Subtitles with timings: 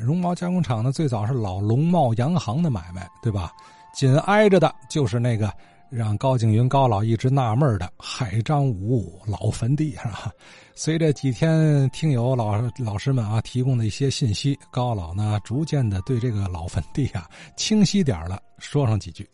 [0.00, 3.52] 绒毛加工厂呢，最早是老龙茂洋行的买卖，对吧？
[3.92, 5.52] 紧挨着的就是那个
[5.90, 10.30] 让高景云高老一直纳闷的海张五老坟地，是吧？
[10.74, 19.28] 随着几天听友老老师们啊提供的一些信息，高老呢逐渐的对这个老坟地啊清晰点了，说上几句。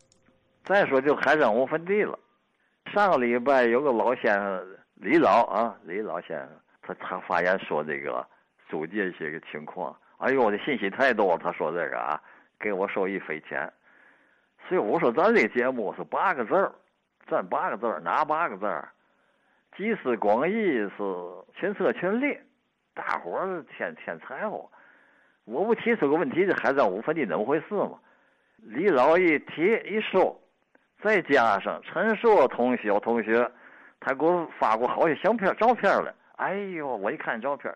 [0.65, 2.19] 再说就海张武坟地了。
[2.95, 4.61] 上个礼拜有个老先生
[4.95, 6.49] 李老啊，李老先生，
[6.83, 8.27] 他他发言说这个
[8.71, 9.95] 租界一些个情况。
[10.19, 12.21] 哎呦，我的信息太多了，他说这个啊，
[12.59, 13.73] 给我收益匪浅。
[14.69, 16.73] 所以我说咱这节目是八个字儿，
[17.29, 18.89] 咱八个字儿，哪八个字儿？
[19.77, 20.93] 集思广益是
[21.55, 22.39] 群策群力，
[22.95, 24.69] 大伙儿添添柴火。
[25.45, 27.99] 我不提出个问题，这海张武坟地怎么回事吗？
[28.57, 30.41] 李老一提一说。
[31.03, 33.49] 再加上陈硕同学，同学，
[34.01, 36.13] 他给我发过好些相片、照片来。
[36.37, 37.73] 哎呦，我一看照片，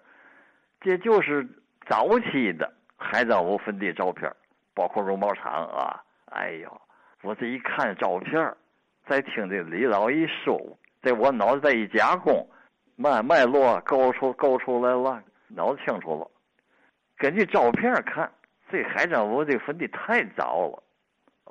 [0.80, 1.46] 这就是
[1.90, 4.32] 早期的海张武坟地照片，
[4.74, 6.00] 包括绒毛厂啊。
[6.26, 6.80] 哎呦，
[7.22, 8.54] 我这一看照片，
[9.08, 10.56] 再听这李老一说，
[11.02, 12.48] 在我脑子再一加工，
[12.94, 16.30] 脉脉络勾出勾出来了，脑子清楚了。
[17.18, 18.30] 根据照片看，
[18.70, 20.80] 这海张武这坟地太早了，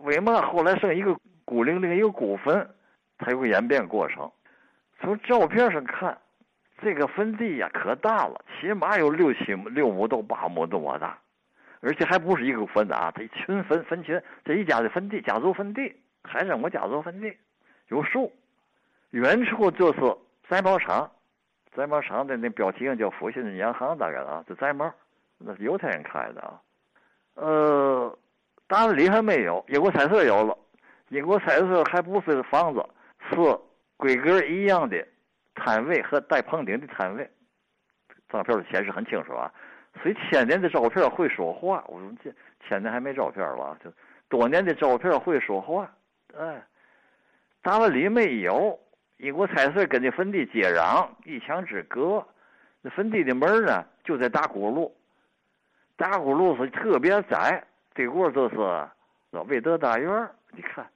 [0.03, 1.13] 为嘛后来剩一个？
[1.43, 2.69] 孤零零一个古坟，
[3.17, 4.31] 它有个演变过程。
[5.01, 6.15] 从照片上看，
[6.81, 11.17] 这个坟地呀可大了，起码有六七六亩到八亩多大，
[11.81, 17.35] 而且还不是一个坟啊，这一群坟坟群，这一家的坟地，家族坟地，还是我家族坟地，
[17.89, 18.31] 有树，
[19.11, 19.99] 远处就是
[20.49, 21.09] 摘毛厂，
[21.75, 24.93] 摘毛厂的那标题上叫复兴洋行，大概啊，这摘毛，
[25.37, 26.61] 那是犹太人开的啊。
[27.35, 28.17] 呃，
[28.67, 30.57] 大理还没有，英国彩色有了。
[31.09, 32.85] 英国彩色还不是房子，
[33.29, 33.35] 是
[33.97, 35.07] 规格一样的
[35.59, 37.29] 摊位和带棚顶的摊位。
[38.27, 39.51] 照片显示很清楚啊，
[40.01, 41.83] 所以千年的照片会说话。
[41.87, 42.31] 我说这
[42.65, 43.77] 千年还没照片吧？
[43.83, 43.91] 就
[44.27, 45.91] 多年的照片会说话。
[46.37, 46.63] 哎，
[47.61, 48.79] 大门里没有，
[49.17, 52.25] 英国彩色跟这坟地接壤，一墙之隔。
[52.81, 54.95] 那坟地的门呢，就在大鼓路。
[55.97, 58.87] 大鼓路是特别窄，对过就是
[59.47, 60.29] 魏德大院。
[60.51, 60.87] 你看。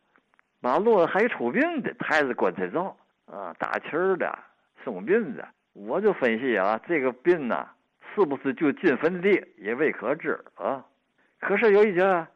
[0.59, 4.34] 马路还出殡的，抬着棺材灶啊，打旗儿的，
[4.83, 5.47] 送殡的。
[5.73, 7.67] 我就分析啊，这个殡呢，
[8.13, 10.85] 是不是就进坟地也未可知啊？
[11.39, 12.27] 可是有一点，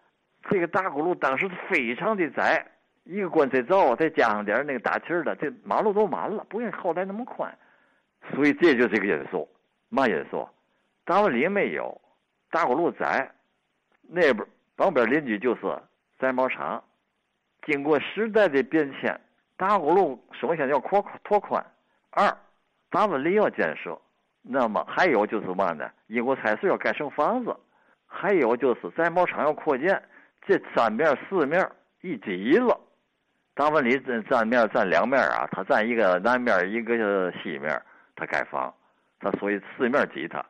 [0.50, 2.66] 这个大鼓路当时非常的窄，
[3.04, 7.56] 一个棺材灶再加上点那个打气儿的，这马路都满了，不像后来那么宽。
[8.34, 9.48] 所以这就是一个因素，
[9.90, 10.50] 嘛因素？
[11.06, 12.02] 大门里没有，
[12.50, 13.32] 大鼓路窄，
[14.02, 15.62] 那边旁边邻居就是
[16.20, 16.84] 摘毛厂。
[17.66, 19.18] 经过时代的变迁，
[19.56, 21.66] 大沽路首先要扩拓宽，
[22.18, 22.36] 二
[22.90, 23.96] 大温里要建设，
[24.42, 25.88] 那么还有就是嘛呢？
[26.08, 27.56] 英国彩色要盖成房子，
[28.08, 30.02] 还有就是在毛厂要扩建，
[30.48, 31.70] 这三面四面
[32.02, 32.76] 一挤了，
[33.54, 37.80] 大温里占占面占两面啊，他占一个南面一个西面，
[38.16, 38.74] 他盖房，
[39.20, 40.44] 他所以四面挤它，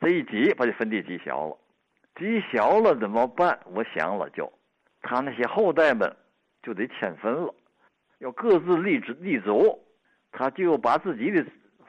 [0.00, 1.58] 这一挤把这坟地挤小了，
[2.14, 3.58] 挤小了怎么办？
[3.64, 4.52] 我想了就，
[5.02, 6.14] 他那些后代们。
[6.60, 7.54] 就得迁坟了，
[8.18, 9.80] 要各自立立足，
[10.32, 11.44] 他就把自己的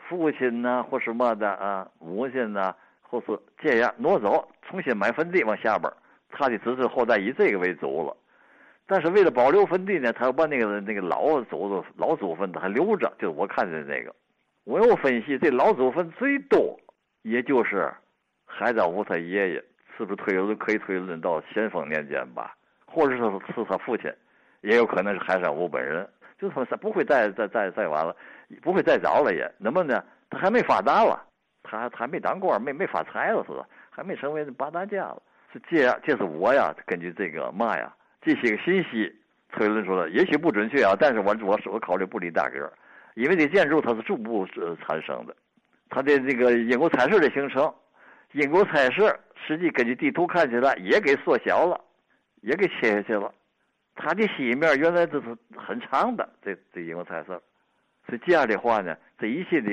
[0.08, 5.92] 父亲呐或什么的啊，母亲呐，或是这样挪走，重新买坟地往下边，
[6.30, 8.16] 他的子孙后代以这个为主了。
[8.88, 14.16] 但是为了保留坟地呢，他要把那个那个老祖宗老祖坟他还留着，就是我看的那个。
[14.64, 16.80] 我又分析，这老祖坟最多
[17.22, 17.94] 也就是
[18.46, 19.64] 海张武他爷爷，
[19.96, 22.56] 是不是推论可以推论到咸丰年间吧？
[22.86, 24.12] 或者说是他父亲。
[24.62, 26.06] 也有可能是海山武本人，
[26.40, 28.16] 就说他不会再再再再晚了，
[28.62, 29.52] 不会再早了也。
[29.58, 31.22] 那么呢，他还没发达了，
[31.64, 33.66] 他还没当官，没没发财了，是吧？
[33.90, 35.22] 还没成为八大家了。
[35.52, 39.14] 是这，这是我呀，根据这个嘛呀，这些个信息
[39.52, 42.72] 推论出来，也许不准确啊，但是我我我考虑不离大个，
[43.16, 45.36] 因为这建筑它是逐步产生的，
[45.90, 47.74] 它的这个英国彩色的形成，
[48.34, 51.82] 英国彩色实际根据地图看起来也给缩小了，
[52.42, 53.34] 也给切下去了。
[54.02, 57.42] 它的西面原来这是很长的，这这英国彩色，
[58.08, 59.70] 所以这样的话呢，这一切的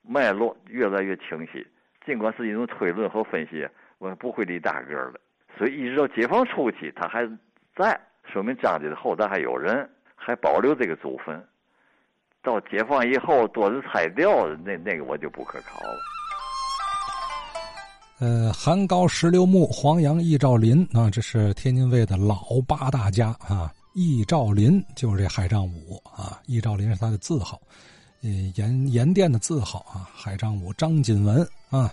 [0.00, 1.64] 脉络越来越清晰。
[2.06, 3.68] 尽管是一种推论和分析，
[3.98, 5.20] 我不会立大个的。
[5.58, 7.28] 所以一直到解放初期，它还
[7.76, 11.44] 在，说明张家的后代还有人，还保留这个祖坟。
[12.42, 16.15] 到解放以后，多是拆掉，那那个我就不可考了。
[18.18, 23.70] 呃，韩高石榴木黄杨易兆林啊，这是天津卫的老八大家啊。
[23.92, 27.60] 易兆林就是这海丈五啊，易兆林是他的字号，
[28.22, 30.08] 呃，盐盐店的字号啊。
[30.14, 31.92] 海丈五张锦文啊，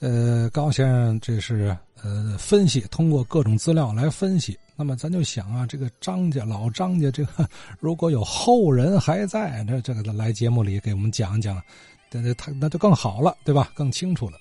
[0.00, 4.58] 呃，高先生这是呃分析，通过各种资料来分析。
[4.76, 7.48] 那么咱就想啊，这个张家老张家这个
[7.80, 11.62] 如果有后人还在，这这个来节目里给我们讲讲，
[12.10, 13.72] 那那他那就更好了，对吧？
[13.74, 14.36] 更清楚了。